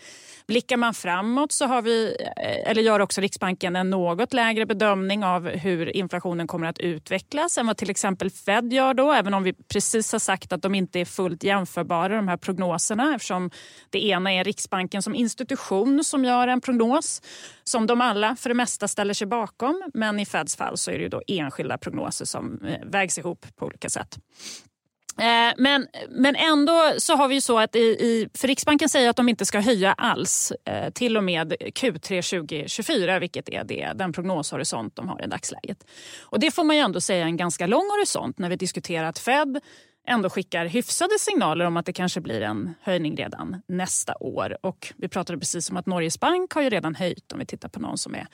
[0.47, 5.25] Blickar man framåt så har vi, eh, eller gör också Riksbanken en något lägre bedömning
[5.25, 9.13] av hur inflationen kommer att utvecklas än vad till exempel Fed gör då.
[9.13, 13.15] Även om vi precis har sagt att de inte är fullt jämförbara de här prognoserna
[13.15, 13.51] eftersom
[13.91, 17.23] det ena är Riksbanken som institution som gör en prognos
[17.65, 19.83] som de alla för det mesta ställer sig bakom.
[19.95, 23.47] Men i Feds fall så är det ju då enskilda prognoser som eh, vägs ihop
[23.57, 24.19] på olika sätt.
[25.19, 29.11] Eh, men, men ändå så har vi ju så att i, i, för Riksbanken säger
[29.11, 33.93] att de inte ska höja alls eh, till och med Q3 2024, vilket är det,
[33.95, 35.87] den prognoshorisont de har i dagsläget.
[36.23, 39.05] Och det får man ju ändå säga är en ganska lång horisont när vi diskuterar
[39.05, 39.61] att Fed
[40.07, 44.57] ändå skickar hyfsade signaler om att det kanske blir en höjning redan nästa år.
[44.63, 47.69] Och vi pratade precis om att Norges bank har ju redan höjt om vi tittar
[47.69, 48.27] på någon som är,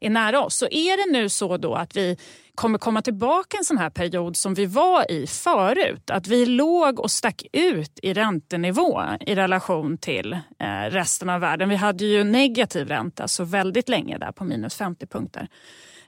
[0.00, 0.56] är nära oss.
[0.56, 2.16] Så är det nu så då att vi
[2.54, 6.10] kommer komma tillbaka en sån här period som vi var i förut.
[6.10, 11.68] Att vi låg och stack ut i räntenivå i relation till eh, resten av världen.
[11.68, 15.48] Vi hade ju negativ ränta så väldigt länge där på minus 50 punkter.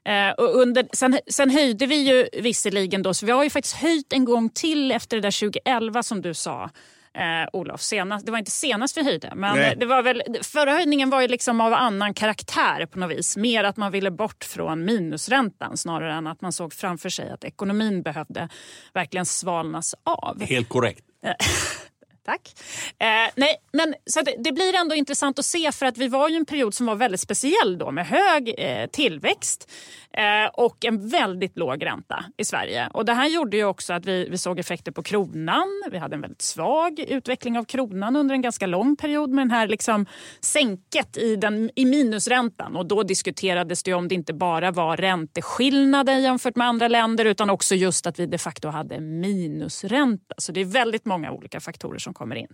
[0.07, 3.77] Eh, och under, sen, sen höjde vi ju visserligen då, så vi har ju faktiskt
[3.77, 6.71] höjt en gång till efter det där 2011 som du sa.
[7.15, 9.77] Eh, Olof, senast, det var inte senast vi höjde, men Nej.
[9.77, 13.37] det var väl, förra höjningen var ju liksom av annan karaktär på något vis.
[13.37, 17.45] Mer att man ville bort från minusräntan snarare än att man såg framför sig att
[17.45, 18.49] ekonomin behövde
[18.95, 20.43] verkligen svalnas av.
[20.43, 21.05] Helt korrekt.
[22.27, 22.55] Tack.
[22.99, 26.29] Eh, nej, men, så det, det blir ändå intressant att se för att vi var
[26.29, 29.71] ju en period som var väldigt speciell då med hög eh, tillväxt
[30.13, 32.89] eh, och en väldigt låg ränta i Sverige.
[32.93, 35.83] Och det här gjorde ju också att vi, vi såg effekter på kronan.
[35.91, 39.51] Vi hade en väldigt svag utveckling av kronan under en ganska lång period med den
[39.51, 40.07] här liksom
[40.41, 42.77] sänket i, den, i minusräntan.
[42.77, 47.51] Och då diskuterades det om det inte bara var ränteskillnader jämfört med andra länder utan
[47.51, 50.35] också just att vi de facto hade minusränta.
[50.39, 52.49] Så det är väldigt många olika faktorer som kommer in.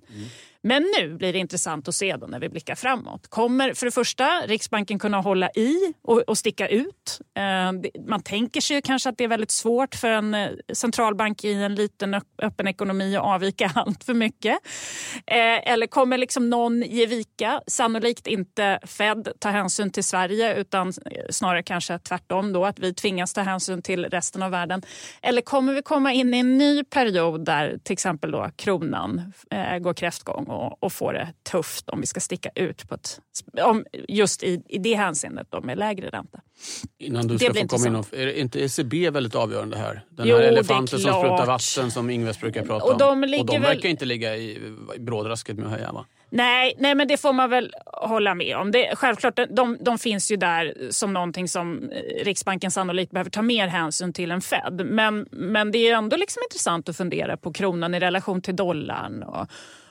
[0.64, 3.28] Men nu blir det intressant att se då när vi blickar framåt.
[3.28, 7.20] Kommer för det första Riksbanken kunna hålla i och, och sticka ut?
[7.36, 11.52] Eh, man tänker sig kanske att det är väldigt svårt för en eh, centralbank i
[11.52, 14.58] en liten öppen ekonomi att avvika allt för mycket.
[15.26, 17.62] Eh, eller kommer liksom någon ge vika?
[17.66, 20.92] Sannolikt inte Fed ta hänsyn till Sverige utan eh,
[21.30, 24.82] snarare kanske tvärtom då att vi tvingas ta hänsyn till resten av världen.
[25.22, 29.78] Eller kommer vi komma in i en ny period där till exempel då kronan eh,
[29.78, 33.20] går kräftgång och, och får det tufft om vi ska sticka ut på ett,
[33.64, 36.40] om, just i, i det hänseendet då med lägre ränta.
[36.98, 40.04] Innan du Det ska få komma in och, Är inte ECB väldigt avgörande här?
[40.10, 43.22] Den Jo, här elefanten som sprutar vatten som Ingves brukar prata Och de om.
[43.40, 44.50] och de väl- verkar inte ligga i,
[44.96, 46.06] i brådrasket med att höja va?
[46.34, 48.70] Nej, nej, men det får man väl hålla med om.
[48.70, 53.42] Det, självklart, de, de finns ju där som någonting som eh, Riksbanken sannolikt behöver ta
[53.42, 54.82] mer hänsyn till än Fed.
[54.86, 59.22] Men, men det är ändå liksom intressant att fundera på kronan i relation till dollarn
[59.22, 59.46] och,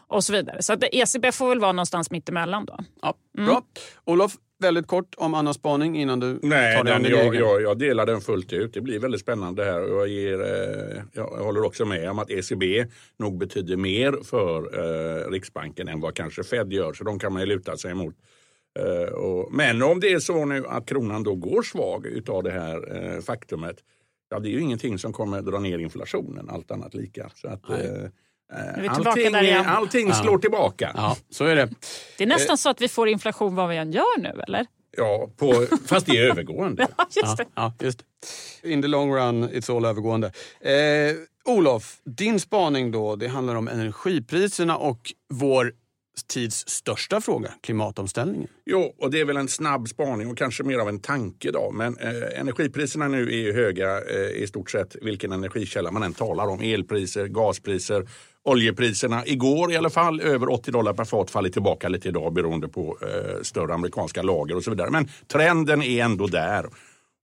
[0.08, 0.62] och så vidare.
[0.62, 2.78] Så att ECB får väl vara någonstans mittemellan då.
[3.02, 3.50] Ja, Mm.
[3.50, 3.62] Bra.
[4.06, 7.36] Olof, väldigt kort om Annas spaning innan du Nej, tar dig an din jag, egen.
[7.36, 8.74] jag, jag delar den fullt ut.
[8.74, 9.80] Det blir väldigt spännande här.
[9.82, 12.86] Jag, ger, eh, jag håller också med om att ECB
[13.18, 16.94] nog betyder mer för eh, Riksbanken än vad kanske Fed gör.
[16.94, 18.16] Så de kan man ju luta sig emot.
[18.80, 23.22] Eh, men om det är så nu att kronan då går svag utav det här
[23.22, 23.76] faktumet.
[24.30, 27.32] Ja, det är ju ingenting som kommer dra ner inflationen, allt annat lika.
[27.36, 28.12] Så att, tillbaka
[28.90, 29.36] allting,
[29.66, 30.92] allting slår tillbaka.
[30.96, 31.70] Ja, så är det.
[32.18, 34.66] Det är nästan så att vi får inflation vad vi än gör nu, eller?
[34.98, 36.88] Ja, på, fast det är övergående.
[36.98, 37.46] Ja, just Ja, det.
[37.56, 38.70] ja, just det.
[38.72, 40.32] In the long run, it's all övergående.
[40.62, 45.74] Eh, Olof, din spaning då, det handlar om energipriserna och vår
[46.24, 48.50] tids största fråga, klimatomställningen.
[48.66, 51.72] Jo, och det är väl en snabb spaning och kanske mer av en tanke då.
[51.72, 56.14] Men eh, energipriserna nu är ju höga eh, i stort sett vilken energikälla man än
[56.14, 56.60] talar om.
[56.62, 58.08] Elpriser, gaspriser,
[58.44, 59.26] oljepriserna.
[59.26, 62.98] Igår i alla fall över 80 dollar per fat faller tillbaka lite idag beroende på
[63.02, 64.90] eh, större amerikanska lager och så vidare.
[64.90, 66.66] Men trenden är ändå där.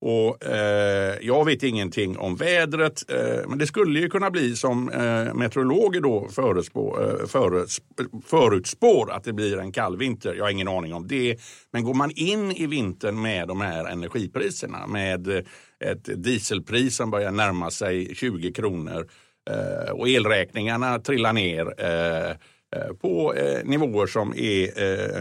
[0.00, 4.88] Och eh, Jag vet ingenting om vädret, eh, men det skulle ju kunna bli som
[4.88, 7.80] eh, meteorologer då förutspå, eh, föruts,
[8.24, 10.34] förutspår att det blir en kall vinter.
[10.34, 11.37] Jag har ingen aning om det.
[11.72, 15.42] Men går man in i vintern med de här energipriserna med eh,
[15.84, 19.08] ett dieselpris som börjar närma sig 20 kronor
[19.50, 22.30] eh, och elräkningarna trillar ner eh,
[22.76, 25.16] eh, på eh, nivåer som är eh,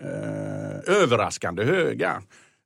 [0.00, 2.22] eh, överraskande höga.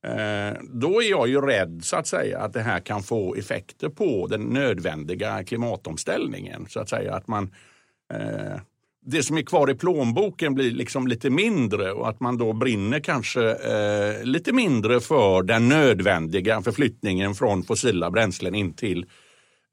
[0.07, 3.89] Eh, då är jag ju rädd så att säga att det här kan få effekter
[3.89, 6.67] på den nödvändiga klimatomställningen.
[6.69, 7.55] Så att säga att man
[8.15, 8.61] eh,
[9.09, 13.01] det som är kvar i plånboken blir liksom lite mindre och att man då brinner
[13.01, 19.07] kanske eh, lite mindre för den nödvändiga förflyttningen från fossila bränslen in till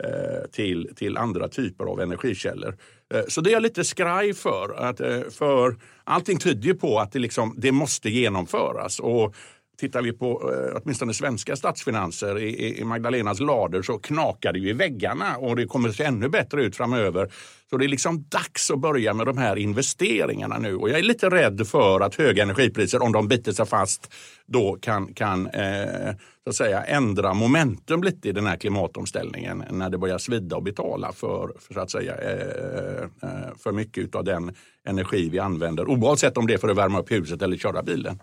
[0.04, 2.78] eh, till, till andra typer av energikällor.
[3.14, 4.74] Eh, Så det är jag lite skraj för.
[4.78, 9.00] Att, eh, för allting tyder ju på att det, liksom, det måste genomföras.
[9.00, 9.36] Och
[9.78, 14.70] Tittar vi på eh, åtminstone svenska statsfinanser i, i- Magdalenas lader så knakar det ju
[14.70, 17.32] i väggarna och det kommer att se ännu bättre ut framöver.
[17.70, 21.04] Så det är liksom dags att börja med de här investeringarna nu och jag är
[21.04, 24.14] lite rädd för att höga energipriser, om de biter sig fast,
[24.46, 29.90] då kan, kan eh, så att säga, ändra momentum lite i den här klimatomställningen när
[29.90, 34.24] det börjar svida och betala för, för, så att säga, eh, eh för mycket av
[34.24, 34.56] den
[34.88, 38.20] energi vi använder oavsett om det är för att värma upp huset eller köra bilen.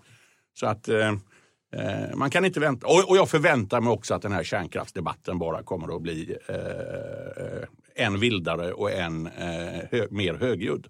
[0.54, 1.12] Så att eh,
[2.14, 2.86] man kan inte vänta.
[2.86, 8.20] Och, jag förväntar mig också att den här kärnkraftsdebatten bara kommer att bli eh, än
[8.20, 10.86] vildare och än eh, hö, mer högljudd.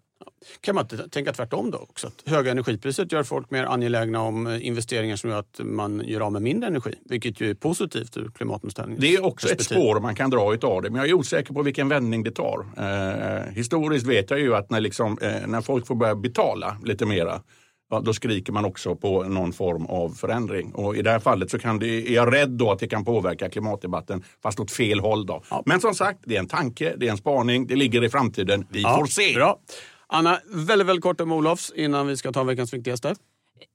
[0.60, 2.06] Kan man inte tänka tvärtom då också?
[2.06, 6.20] Att höga energipriset gör folk mer angelägna om eh, investeringar som gör att man gör
[6.20, 6.94] av med mindre energi.
[7.04, 9.00] Vilket ju är positivt ur klimatomställningen.
[9.00, 11.62] Det är också ett spår man kan dra utav det, men jag är osäker på
[11.62, 12.66] vilken vändning det tar.
[12.76, 17.06] Eh, historiskt vet jag ju att när, liksom, eh, när folk får börja betala lite
[17.06, 17.40] mera,
[17.98, 20.72] då skriker man också på någon form av förändring.
[20.74, 23.04] Och I det här fallet så kan det, är jag rädd då att det kan
[23.04, 25.26] påverka klimatdebatten, fast åt fel håll.
[25.26, 25.42] Då.
[25.66, 28.66] Men som sagt, det är en tanke, det är en spaning, det ligger i framtiden.
[28.70, 29.34] Vi får se.
[29.34, 29.58] Bra.
[30.06, 33.14] Anna, väldigt, väldigt kort om Olofs innan vi ska ta veckans viktigaste.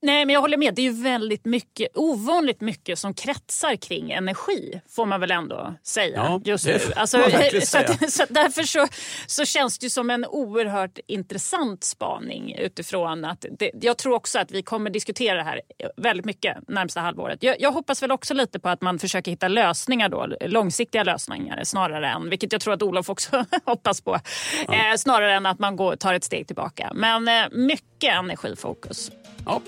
[0.01, 0.75] Nej, men jag håller med.
[0.75, 5.75] Det är ju väldigt mycket, ovanligt mycket som kretsar kring energi, får man väl ändå
[5.83, 6.15] säga.
[6.15, 6.79] Ja, just nu.
[6.95, 7.17] Alltså,
[7.63, 8.87] så, att, så att därför så,
[9.27, 14.51] så känns det som en oerhört intressant spaning utifrån att det, jag tror också att
[14.51, 15.61] vi kommer diskutera det här
[15.97, 17.43] väldigt mycket närmsta halvåret.
[17.43, 21.63] Jag, jag hoppas väl också lite på att man försöker hitta lösningar då, långsiktiga lösningar
[21.63, 25.75] snarare än, vilket jag tror att Olof också hoppas på, eh, snarare än att man
[25.75, 26.91] går, tar ett steg tillbaka.
[26.95, 29.11] Men eh, mycket energifokus.
[29.45, 29.61] Ja.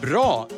[0.00, 0.48] Bra!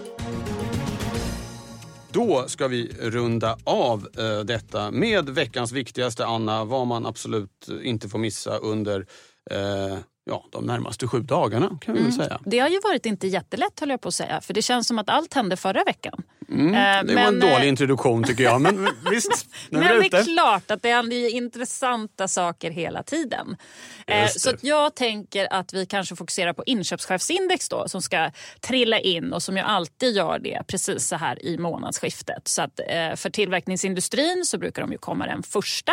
[2.13, 6.65] Då ska vi runda av eh, detta med veckans viktigaste, Anna.
[6.65, 9.07] Vad man absolut inte får missa under
[9.51, 12.41] eh, ja, de närmaste sju dagarna kan vi väl säga.
[12.45, 14.41] Det har ju varit inte jättelätt höll jag på att säga.
[14.41, 16.23] För det känns som att allt hände förra veckan.
[16.53, 18.61] Mm, Eh, det var en men, eh, dålig introduktion tycker jag.
[18.61, 23.03] Men visst, nu är Men vi det är klart att det ju intressanta saker hela
[23.03, 23.57] tiden.
[24.07, 28.31] Eh, så jag tänker att vi kanske fokuserar på inköpschefsindex då som ska
[28.61, 32.49] trilla in och som ju alltid gör det precis så här i månadsskiftet.
[32.49, 32.81] Så att,
[33.17, 35.93] för tillverkningsindustrin så brukar de ju komma den första.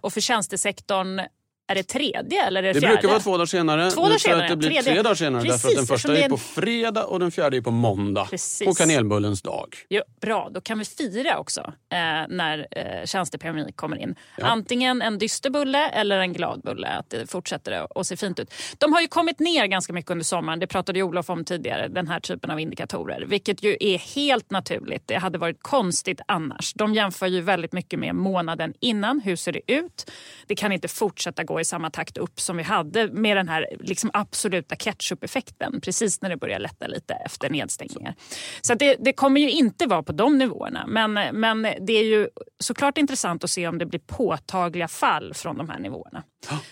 [0.00, 1.20] Och för tjänstesektorn
[1.68, 2.94] är det tredje eller är det, Det fjärde?
[2.94, 3.90] brukar vara två dagar senare.
[3.90, 4.92] Två dagar senare, det blir tredje.
[4.92, 5.42] tre dagar senare.
[5.42, 7.60] därför att Precis, den första det är är på en- fredag och den fjärde är
[7.60, 8.26] på måndag.
[8.30, 8.66] Precis.
[8.66, 9.76] På kanelbullens dag.
[9.88, 11.60] Jo, bra, då kan vi fira också
[11.92, 11.98] eh,
[12.28, 14.14] när eh, tjänste-PMI kommer in.
[14.42, 16.88] Antingen en dyster bulle eller en glad bulle.
[16.88, 18.52] Att det fortsätter att se fint ut.
[18.78, 20.58] De har ju kommit ner ganska mycket under sommaren.
[20.60, 21.88] Det pratade ju Olof om tidigare.
[21.88, 23.24] Den här typen av indikatorer.
[23.26, 25.02] Vilket ju är helt naturligt.
[25.06, 26.72] Det hade varit konstigt annars.
[26.74, 29.20] De jämför ju väldigt mycket med månaden innan.
[29.20, 30.10] Hur ser det ut?
[30.46, 33.66] Det kan inte fortsätta gå i samma takt upp som vi hade med den här
[33.80, 35.80] liksom absoluta ketchup-effekten.
[35.80, 38.14] Precis när det börjar lätta lite efter nedstängningar.
[38.60, 40.84] Så det, det kommer ju inte vara på de nivåerna.
[40.86, 42.28] Men, men det är ju
[42.58, 46.22] såklart intressant att se om det blir påtagliga fall från de här nivåerna.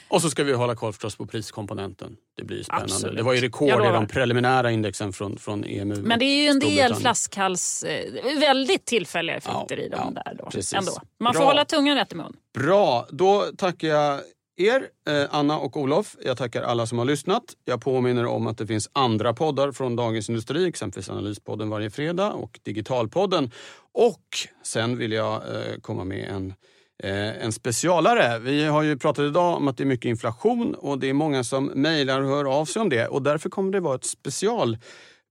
[0.08, 2.16] Och så ska vi hålla koll förstås på priskomponenten.
[2.36, 2.84] Det blir spännande.
[2.84, 3.16] Absolut.
[3.16, 5.96] Det var ju rekord i de preliminära indexen från, från EMU.
[6.02, 10.22] Men det är ju en del flaskhals, eh, väldigt tillfälliga effekter Ja, i dem ja,
[10.24, 10.50] där då.
[10.50, 10.74] precis.
[10.74, 10.92] Ändå.
[11.20, 11.48] Man får Bra.
[11.48, 12.36] hålla tungan rätt i mun.
[12.58, 14.20] Bra, då tackar jag
[14.56, 16.16] er, eh, Anna och Olof.
[16.24, 17.44] Jag tackar alla som har lyssnat.
[17.64, 22.32] Jag påminner om att det finns andra poddar från Dagens Industri, exempelvis Analyspodden varje fredag
[22.32, 23.50] och Digitalpodden.
[23.92, 24.24] Och
[24.62, 26.54] sen vill jag eh, komma med en
[27.02, 28.38] eh, en specialare.
[28.38, 31.44] Vi har ju pratat idag om att det är mycket inflation och det är många
[31.44, 33.06] som mejlar och hör av sig om det.
[33.06, 34.78] Och därför kommer det vara ett special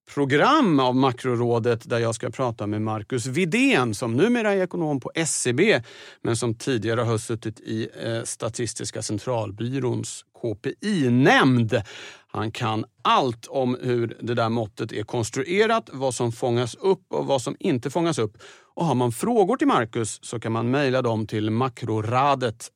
[0.05, 5.11] program av Makrorådet där jag ska prata med Marcus Vidén som numera är ekonom på
[5.15, 5.81] SCB
[6.21, 11.81] men som tidigare har suttit i eh, Statistiska centralbyråns KPI-nämnd.
[12.27, 17.25] Han kan allt om hur det där måttet är konstruerat, vad som fångas upp och
[17.25, 18.37] vad som inte fångas upp.
[18.75, 22.69] Och har man frågor till Marcus så kan man mejla dem till makroradet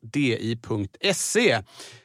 [0.00, 1.50] di.se.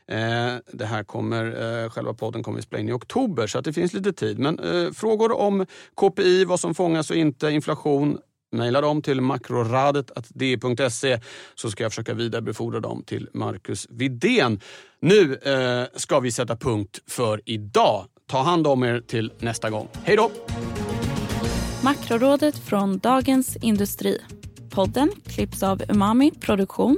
[0.08, 1.46] Eh, det här kommer,
[1.84, 4.40] eh, själva podden kommer vi spela in i oktober så att det finns lite tid.
[4.40, 8.18] Men eh, frågor om KPI, vad som fångas och inte, inflation,
[8.54, 11.20] Mejla dem till makroradet.di.se
[11.56, 14.60] så ska jag försöka vidarebefordra dem till Marcus Vidén.
[15.00, 18.06] Nu eh, ska vi sätta punkt för idag.
[18.28, 19.88] Ta hand om er till nästa gång.
[20.04, 20.32] Hej då!
[21.84, 24.18] Makrorådet från Dagens Industri.
[24.70, 26.98] Podden klipps av Umami Produktion.